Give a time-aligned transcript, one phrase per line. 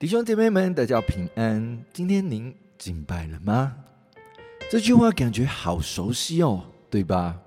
[0.00, 1.84] 弟兄姐妹们，大家平安。
[1.92, 3.76] 今天您敬拜了吗？
[4.70, 7.38] 这句话感觉好熟悉哦，对吧？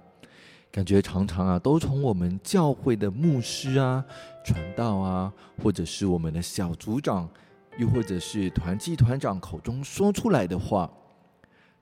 [0.72, 4.06] 感觉常常啊，都从我们教会的牧师啊、
[4.46, 7.28] 传道啊，或者是我们的小组长，
[7.80, 10.88] 又或者是团契团长口中说出来的话，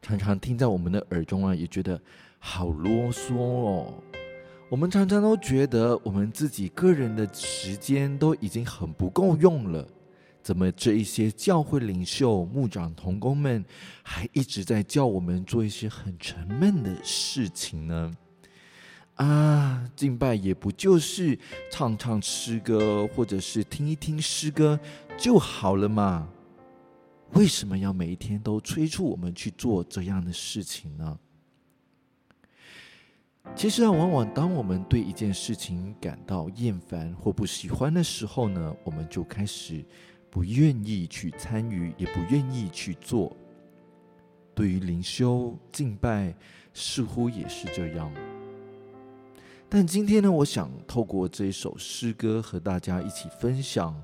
[0.02, 2.00] 常常听在我们的耳中啊，也觉得
[2.40, 3.94] 好啰嗦哦。
[4.70, 9.86] 我们常常都觉得我们自己个人的时间都已经很不够用了，
[10.42, 13.64] 怎么这一些教会领袖、牧长、同工们
[14.04, 18.12] 还一直在叫我们做一些很沉闷的事情呢？
[19.16, 21.38] 啊，敬拜也不就是
[21.70, 24.80] 唱唱诗歌，或者是听一听诗歌
[25.18, 26.28] 就好了嘛？
[27.34, 31.20] 为什么要每一天都催促我们去做这样的事情呢？
[33.56, 39.86] 其实啊，往往当我们对一件事情感到厌烦或不喜欢的时候呢，我们就开始
[40.32, 43.38] 不愿意去参与，也不愿意去做。
[44.56, 46.34] 对于灵修敬拜，
[46.74, 48.12] 似乎也是这样。
[49.70, 54.02] 但今天呢，我想透过这一首诗歌和大家一起分享，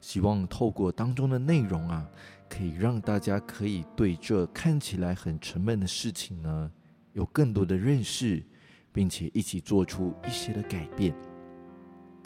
[0.00, 2.06] 希望透过当中的内容啊，
[2.48, 6.70] 可以让大家可以对这看起来很沉闷的事情呢，
[7.12, 8.44] 有更多的认识。
[8.90, 11.14] 并且一起做出一些的改变。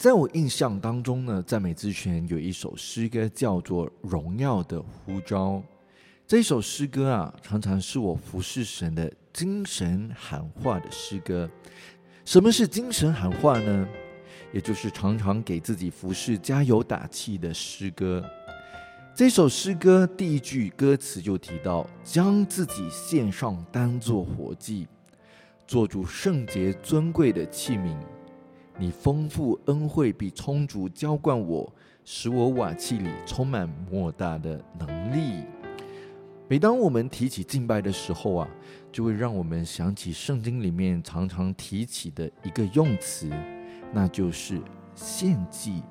[0.03, 5.51] 在我印象当中呢，赞美之泉有一首诗歌叫做《荣耀的呼召》。
[6.27, 11.49] 这首诗歌啊，常常是我服侍神的精神喊话的诗歌。
[12.25, 13.87] 什么是精神喊话呢？
[14.51, 18.21] 也就是常常给自己服侍加油打气的诗歌。
[19.15, 24.85] 这首诗歌第一句歌词就提到：“将自己献上，当作活祭。”
[25.65, 27.95] 做主圣洁尊贵的器皿，
[28.77, 31.71] 你丰富恩惠比充足浇灌我，
[32.03, 35.43] 使我瓦器里充满莫大的能力。
[36.49, 38.49] 每当我们提起敬拜的时候啊，
[38.91, 43.29] 就会让我们想起圣经里面常常提起的一个用词，
[43.91, 44.59] 那就是
[44.93, 45.81] 献祭。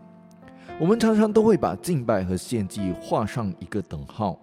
[0.80, 4.38] 我们常常都会把敬拜和献祭画上一个等号。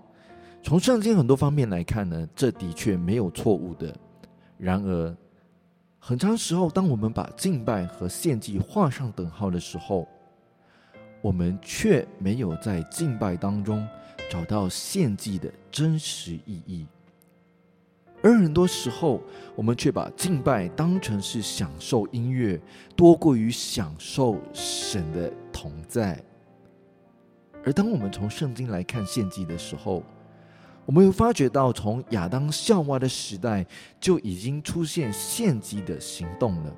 [0.64, 3.96] 从圣经很多方面来看呢，这的确没有错误的。
[4.58, 5.16] 然而，
[6.00, 10.08] 很长时候，当我们把敬拜和献祭画上等号的时候，
[11.22, 13.86] 我们却没有在敬拜当中
[14.30, 16.88] 找到献祭的真实意义。
[18.22, 19.22] 而很多时候，
[19.56, 22.60] 我们却把敬拜当成是享受音乐，
[22.96, 26.22] 多过于享受神的同在。
[27.64, 30.02] 而当我们从圣经来看献祭的时候，
[30.90, 33.64] 我们会发觉到，从亚当夏娃的时代
[34.02, 36.76] 就已经出现献祭的行动了，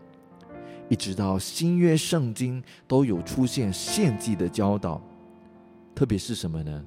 [0.90, 5.02] 一直到新约圣经都有出现献祭的教导。
[5.96, 6.84] 特别是什么呢？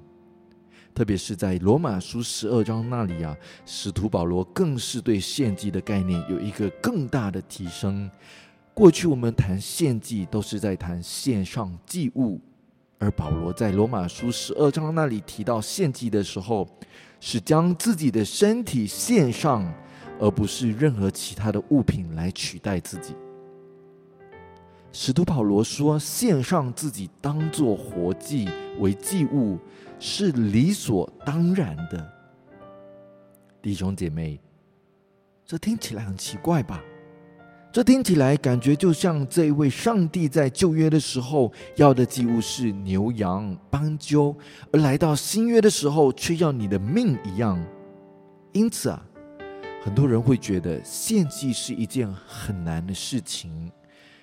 [0.95, 8.11] 特别是在罗马书十二章那里啊，使徒保罗更是对献祭的概念有一个更大的提升。
[8.75, 12.39] 过去我们谈献祭都是在谈献上祭物，
[12.99, 16.69] 而保罗在罗马书十二章那里提到献祭的时候。
[17.27, 19.65] 是将自己的身体献上，
[20.21, 23.17] 而不是任何其他的物品来取代自己。
[24.93, 28.47] 使徒保罗说：“献上自己当做活祭
[28.79, 29.59] 为祭物，
[29.99, 32.13] 是理所当然的。”
[33.63, 34.39] 弟兄姐妹，
[35.47, 36.79] 这听起来很奇怪吧？
[37.75, 44.33] 这听起来感觉就像这一位上帝在旧约的时候要的祭物是牛羊斑鸠，
[44.71, 47.61] 而来到新约的时候却要你的命一样。
[48.53, 49.05] 因此啊，
[49.83, 53.73] 很多人会觉得献祭是一件很难的事情，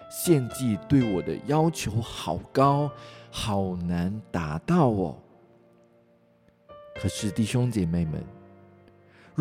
[0.09, 2.89] 献祭对我的要求好高，
[3.29, 5.18] 好难达到哦。
[7.01, 8.23] 可是弟兄姐妹们。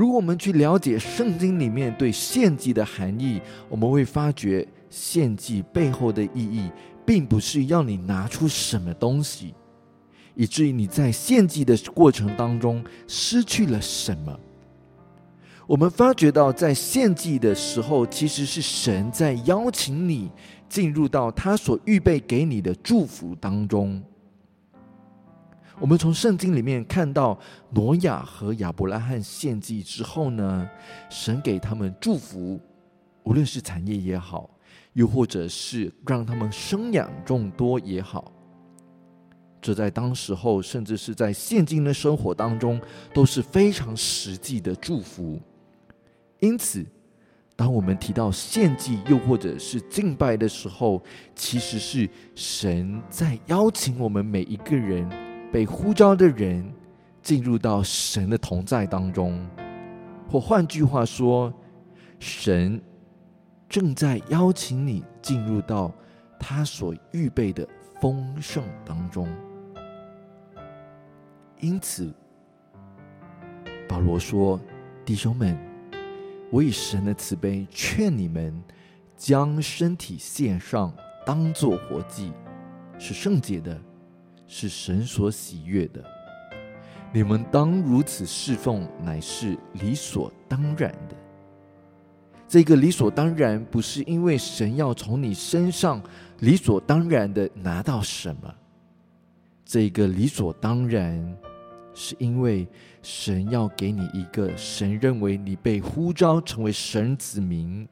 [0.00, 3.38] 如果我们去了解圣经里面对献祭的含义，
[3.69, 6.71] 我们会发觉献祭背后的意义，
[7.05, 9.53] 并不是要你拿出什么东西，
[10.34, 14.41] 以至于你在献祭的过程当中失去了什么。
[15.66, 20.30] 我们发觉到，在献祭的时候，其实是神在邀请你
[20.66, 24.03] 进入到他所预备给你的祝福当中。
[25.80, 27.38] 我们从圣经里面看到，
[27.71, 30.68] 挪亚和亚伯拉罕献祭之后呢，
[31.09, 32.60] 神给他们祝福，
[33.22, 34.50] 无论是产业也好，
[34.92, 38.30] 又或者是让他们生养众多也好，
[39.62, 42.78] 这在当时候，甚至是在现今的生活当中，
[43.15, 45.41] 都是非常实际的祝福。
[46.41, 46.84] 因此，
[47.56, 51.03] 当我们提到献祭，又或者是敬拜的时候，
[51.34, 55.29] 其实是神在邀请我们每一个人。
[55.52, 56.72] 被呼召的人
[57.22, 59.44] 进入到神的同在当中，
[60.28, 61.52] 或换句话说，
[62.18, 62.80] 神
[63.68, 65.92] 正在邀请你进入到
[66.38, 67.68] 他所预备的
[68.00, 69.28] 丰盛当中。
[71.58, 72.14] 因此，
[73.88, 74.58] 保罗说
[75.04, 75.58] ：“弟兄们，
[76.50, 78.62] 我以神的慈悲劝你们，
[79.16, 80.94] 将身体献上，
[81.26, 82.32] 当作活祭，
[82.98, 83.78] 是圣洁的，
[84.50, 86.04] 是神所喜悦的。
[87.12, 91.14] 你们当如此侍奉，乃是理所当然的。
[92.48, 96.02] 这个理所当然，不是因为神要从你身上
[96.41, 98.52] 理所当然的拿到什么，
[99.64, 101.24] 这个理所当然。”
[101.92, 102.68] 是因为
[103.02, 107.86] 神要给你一个神认为你被呼召成为神子民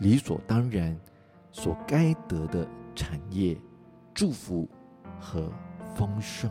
[0.00, 0.98] 理所当然
[1.52, 2.66] 所该得的
[2.96, 3.56] 产业、
[4.12, 4.68] 祝福
[5.20, 5.52] 和
[5.94, 6.50] 丰盛。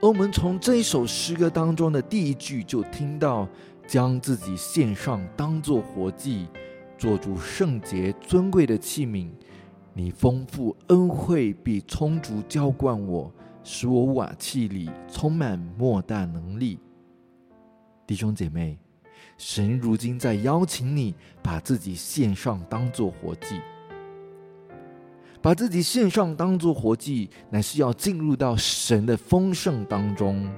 [0.00, 3.46] 而我们从这一首诗歌当中的第一句就听到，
[3.86, 6.48] 将自己献上，当作活祭，
[6.96, 9.28] 做主圣洁尊贵的器皿。
[9.92, 13.32] 你丰富恩惠，必充足浇灌我。
[13.62, 16.78] 使我瓦器里充满莫大能力，
[18.06, 18.78] 弟兄姐妹，
[19.36, 23.60] 神如今在邀请你把自己献上，当做活祭。
[25.42, 30.50] 把自己献上当做活祭，乃是要进入到神的丰盛当中。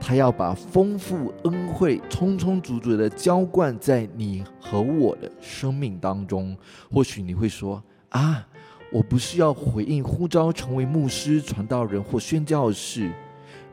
[0.00, 6.56] 他要把丰富恩惠充充足足的浇灌在你和我的生命当中。
[6.92, 8.46] 或许你会说啊。
[8.90, 13.12] 我不是要回应呼召成为牧师、传道人或宣教士，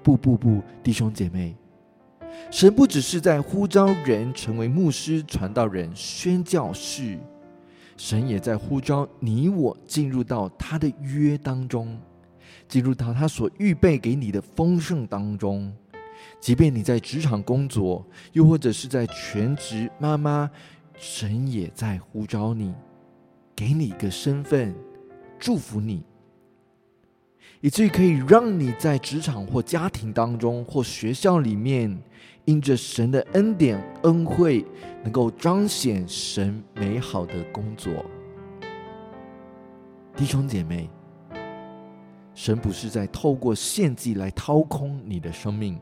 [0.03, 1.55] 不不不，弟兄姐妹，
[2.51, 7.17] 神不只是在呼召人成为牧师、传道人、宣教士，
[7.97, 11.97] 神也在呼召你我进入到他的约当中，
[12.67, 15.73] 进入到他所预备给你的丰盛当中。
[16.39, 20.49] 即便你在职场工作，又或者是在全职妈妈，
[20.97, 22.73] 神也在呼召你，
[23.55, 24.75] 给你一个身份。
[25.37, 26.03] 祝福你，
[27.65, 31.99] 以至于可以让你在职场或家庭当中或学校里面，
[32.43, 34.63] 因着神的恩典恩惠，
[35.01, 38.05] 能够彰显神美好的工作。
[40.15, 40.87] 弟兄姐妹，
[42.35, 45.75] 神不是在透过献祭来掏空你的生命。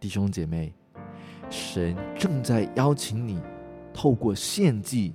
[0.00, 0.74] 弟兄姐妹，
[1.48, 3.38] 神正在邀请你
[3.94, 5.14] 透过献祭。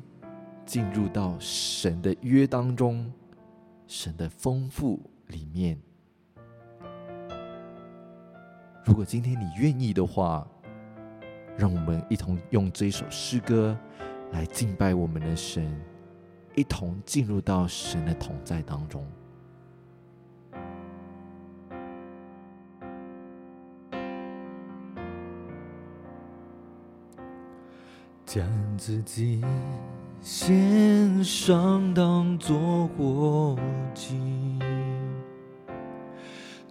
[0.65, 3.12] 进入到神的约当中，
[3.88, 4.97] 神的丰富
[5.31, 5.75] 里面。
[8.86, 10.45] 如果今天你愿意的话，
[11.57, 13.78] 让我们一同用这首诗歌
[14.31, 15.80] 来敬拜我们的神，
[16.56, 19.06] 一同进入到神的同在当中。
[28.25, 28.48] 将
[28.78, 29.44] 自己
[30.22, 33.57] 献上，当作活
[33.94, 34.18] 祭，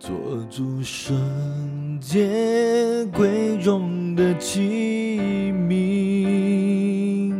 [0.00, 0.16] 做
[0.48, 1.14] 主圣
[2.00, 7.34] 洁贵重的器皿。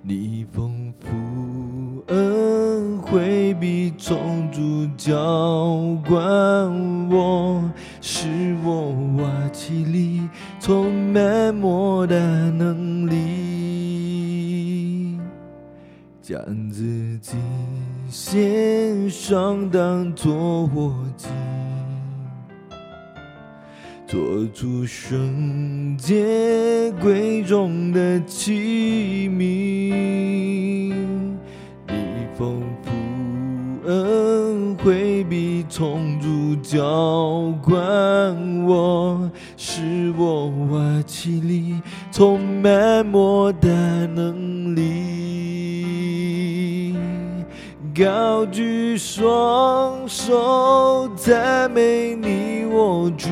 [0.00, 1.08] 你丰富
[2.14, 5.16] 恩惠，必充足浇
[6.08, 6.22] 灌
[7.10, 7.68] 我，
[8.00, 10.28] 使我瓦器里
[10.60, 12.14] 充满莫大
[12.50, 15.18] 能力。
[16.22, 16.40] 将
[16.70, 17.36] 自己
[18.08, 21.26] 献上，当作活祭，
[24.14, 30.94] 做出圣洁贵重的器皿。
[31.88, 31.94] 你
[32.38, 32.92] 丰富
[33.88, 41.74] 恩惠，必充足浇灌我，使我瓦器里
[42.12, 43.68] 充满莫大
[44.14, 45.24] 能力。
[47.92, 53.28] 高举双手赞美你，我主，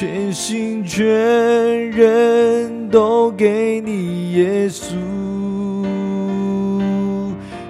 [0.00, 1.04] 全心全
[1.90, 4.94] 人都给你，耶稣，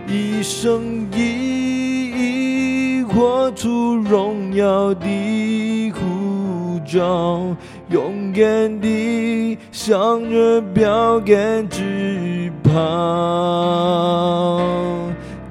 [0.07, 7.57] 一生一意活出荣耀的呼召，
[7.89, 12.75] 勇敢地向着标杆直跑，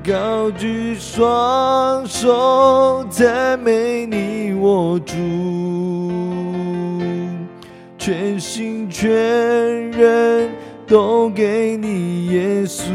[0.05, 5.15] 高举双手赞美你，我主，
[8.07, 9.11] 全心全
[9.91, 10.49] 人
[10.87, 12.85] 都给你，耶稣。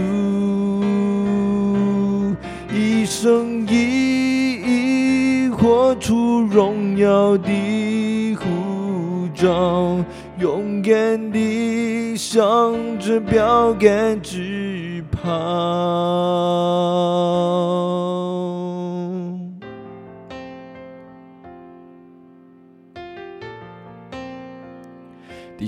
[2.75, 10.03] 一生一意义，活出荣耀的护照，
[10.39, 15.29] 勇敢地向着标杆直跑。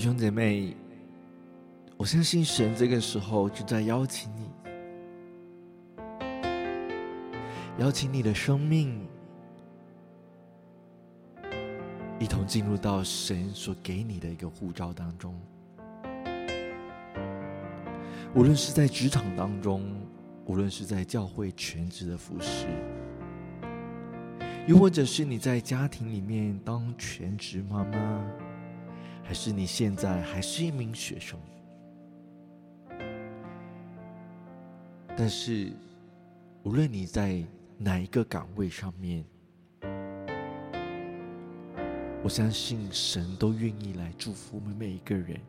[0.05, 0.77] 兄姐妹，
[1.97, 4.51] 我相信神这个时候就在邀请你，
[7.79, 9.01] 邀请你的生命
[12.19, 15.35] 一同进入到神所给你的一个护照当中。
[18.35, 19.83] 无论是在职场当中，
[20.45, 22.67] 无论是在教会全职的服侍，
[24.67, 28.23] 又或者是你在家庭里面当全职妈妈。
[29.27, 31.41] 还是你现在还是一名学生，
[35.17, 35.73] 但是
[36.63, 37.43] 无论你在
[37.79, 39.25] 哪一个岗位上面，
[42.23, 45.41] 我相信神都愿意来祝福我们每一个人。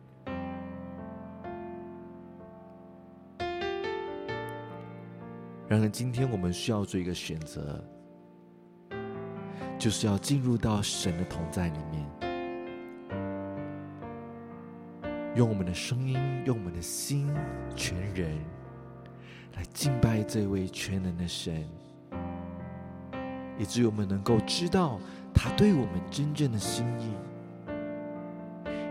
[5.68, 7.84] 然而，今天我们需要做一个选择，
[9.78, 12.05] 就是要进入到神的同在里面。
[15.36, 17.30] 用我们的声音，用我们的心，
[17.74, 18.38] 全人
[19.54, 21.62] 来敬拜这位全能的神，
[23.58, 24.98] 以至于我们能够知道
[25.34, 27.12] 他对我们真正的心意，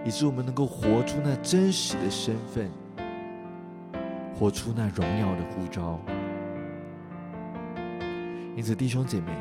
[0.06, 2.70] 以致我们能够活出那真实的身份，
[4.36, 6.00] 活出那荣耀的呼召。
[8.56, 9.32] 因此，弟兄姐妹，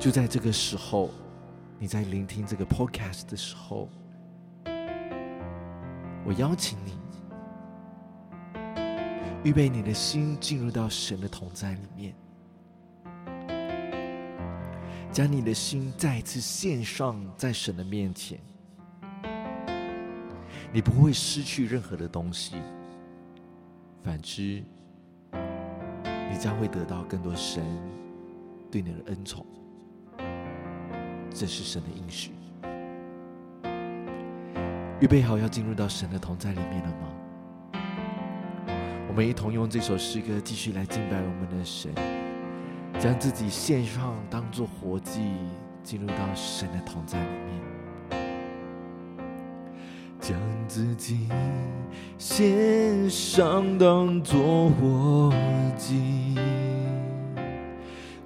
[0.00, 1.10] 就在这个时候，
[1.78, 3.88] 你在聆听这个 Podcast 的时候。
[6.24, 6.92] 我邀请你，
[9.42, 12.14] 预备你的心进入到神的同在里面，
[15.10, 18.38] 将你的心再一次献上在神的面前。
[20.72, 22.54] 你不会失去任何的东西，
[24.02, 24.64] 反之，
[25.32, 27.64] 你将会得到更多神
[28.70, 29.44] 对你的恩宠。
[31.34, 32.30] 这是神的应许。
[35.02, 37.08] 预备好要进入到神的同在里面了吗？
[39.08, 41.90] 我们一同用这首诗歌继续来敬拜我们的神，
[43.00, 45.20] 将自己献上当做活祭，
[45.82, 47.50] 进入到神的同在里面。
[50.20, 51.26] 将自己
[52.16, 55.34] 献上当做活
[55.76, 56.36] 祭，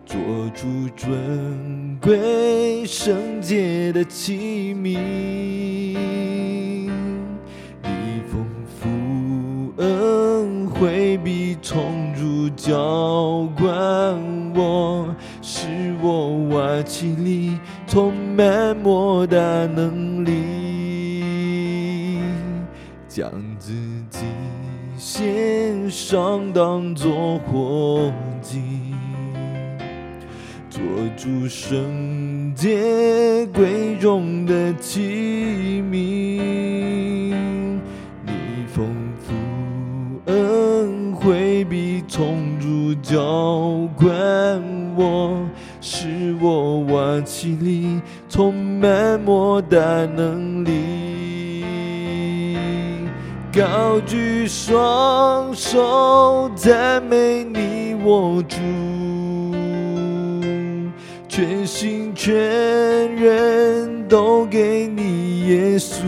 [0.04, 0.18] 做
[0.54, 5.65] 出尊贵圣洁的器皿。
[11.76, 14.18] 充足浇灌
[14.54, 22.22] 我，使我瓦器里充满莫大能力，
[23.06, 23.74] 将自
[24.08, 24.20] 己
[24.96, 28.62] 献上当作活祭，
[30.70, 30.80] 做
[31.14, 36.15] 主圣洁贵重的器皿。
[43.16, 44.12] 浇灌
[44.94, 45.40] 我，
[45.80, 51.64] 使我瓦器里充满莫大能力。
[53.50, 58.58] 高举双手赞美你，我主，
[61.26, 62.36] 全心全
[63.16, 66.02] 人都给你，耶稣，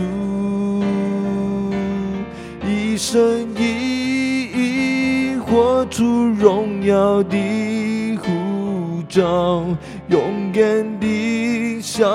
[2.63, 3.48] 一生。
[5.89, 7.35] 出荣耀的
[8.17, 9.65] 护照，
[10.07, 12.07] 勇敢地向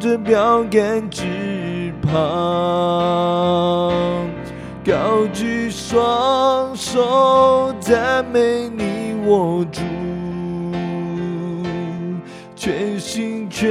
[0.00, 3.92] 着标杆直跑，
[4.84, 9.80] 高举双手赞美你，我主，
[12.56, 13.70] 全心全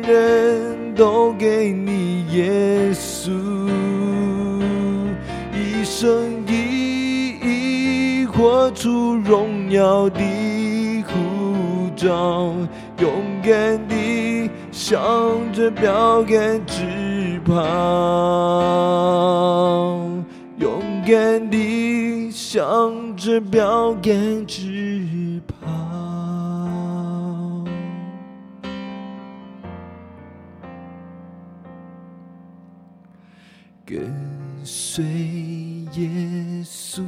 [0.00, 3.30] 人都给你，耶稣，
[5.54, 6.29] 一生。
[8.40, 10.18] 活出荣耀的
[11.02, 12.54] 护照，
[12.98, 14.98] 勇敢地向
[15.52, 17.54] 着标杆直跑，
[20.56, 25.68] 勇敢地向着标杆直跑，
[33.84, 34.10] 跟
[34.64, 35.04] 随
[35.92, 36.08] 耶
[36.64, 37.02] 稣。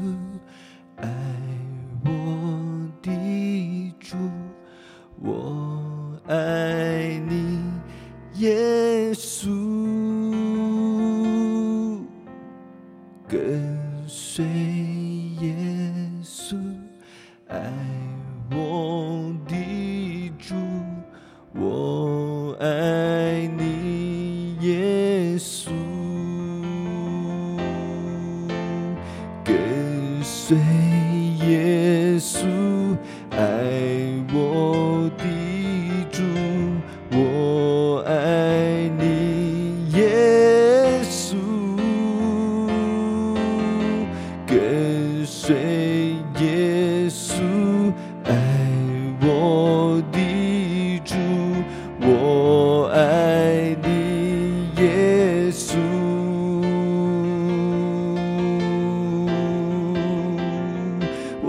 [30.44, 30.58] 随
[31.46, 32.61] 耶稣，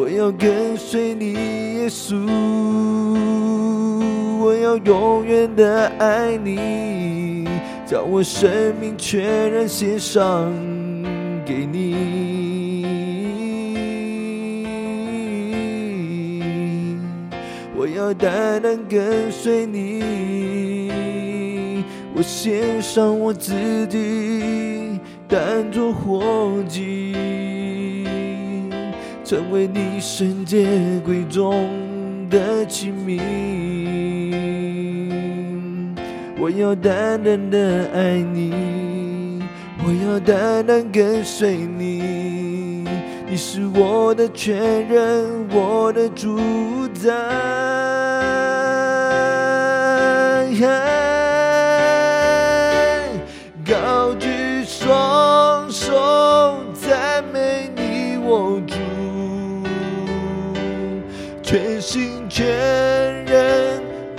[0.03, 2.27] 我要跟随你，耶稣，
[4.37, 7.47] 我要永远的爱你，
[7.85, 10.51] 将我生命全然献上
[11.45, 12.85] 给你。
[17.73, 20.03] 我要单单跟随你，
[22.13, 23.53] 我献上我自
[23.87, 25.39] 己，当
[25.71, 27.42] 作活祭。
[29.23, 30.67] 成为你圣洁
[31.05, 31.69] 贵重
[32.29, 33.21] 的器皿。
[36.37, 39.41] 我要单单的爱你，
[39.79, 42.83] 我要单单跟随你，
[43.29, 46.37] 你是我的全人，我的主
[46.93, 47.09] 宰。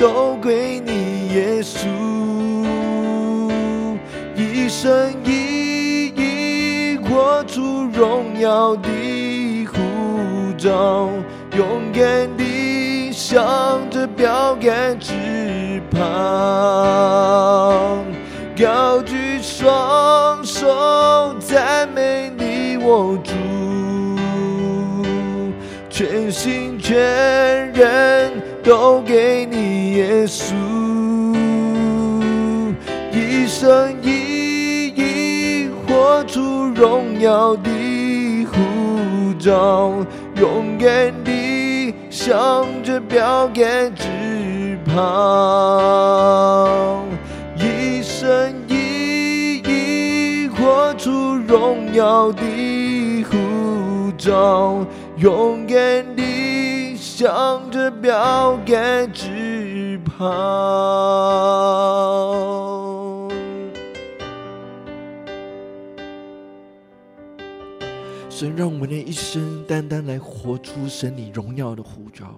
[0.05, 1.89] 都归你，耶稣，
[4.37, 8.91] 一生一意活出荣耀的
[9.65, 11.09] 呼召，
[11.57, 15.15] 勇敢地向着标杆直
[15.91, 16.03] 跑，
[18.61, 23.33] 高举双手赞美你，我主。
[25.89, 26.93] 全心全
[27.73, 28.33] 人
[28.65, 30.55] 都给你，耶稣，
[33.13, 36.41] 一生一意活出
[36.75, 37.71] 荣耀的
[38.47, 39.93] 护照，
[40.41, 44.97] 勇敢地向着标杆直跑，
[47.57, 51.11] 一生一意活出
[51.47, 52.43] 荣耀的
[53.31, 54.87] 呼召。
[55.17, 56.14] 勇敢
[57.17, 60.19] 向着标杆直跑。
[68.29, 72.35] 神让我们的一生单单来活出神你荣耀的呼召，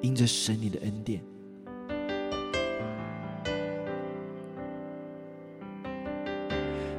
[0.00, 1.22] 因着神你的恩典。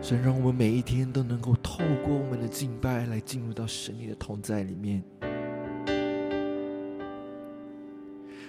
[0.10, 5.04] 神让我们每一天都能够透过我们的敬拜来进入到神你的同在里面，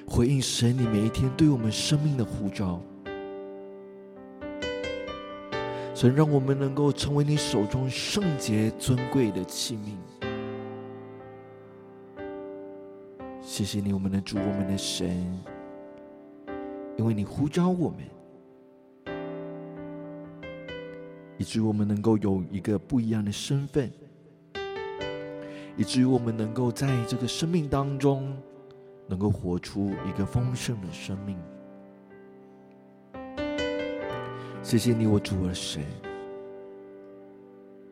[0.06, 2.80] 回应神你每一天对我们生命的呼召。
[5.94, 9.98] 神让我们能够成为你手中圣洁尊贵的器皿。
[13.42, 15.10] 谢谢你，我们的主，我们的神，
[16.96, 17.98] 因为你呼召我们。
[21.40, 23.90] 以至于我们能够有一个不一样的身份，
[25.74, 28.36] 以至于我们能够在这个生命当中，
[29.06, 31.38] 能够活出一个丰盛的生命。
[34.62, 35.82] 谢谢你，我主我的神，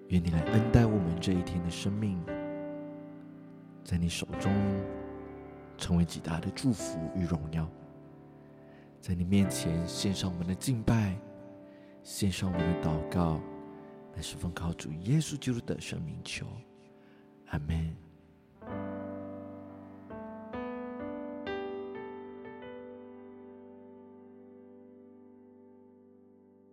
[0.09, 2.23] 愿你来恩待我们这一天的生命，
[3.83, 4.53] 在你手中
[5.79, 7.67] 成为极大的祝福与荣耀，
[9.01, 11.19] 在你面前献上我们的敬拜。
[12.11, 13.39] 献上我们的祷告，
[14.17, 16.47] 乃是奉靠主耶稣基督的生命求，
[17.49, 17.95] 阿门。